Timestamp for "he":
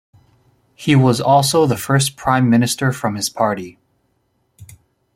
0.73-0.95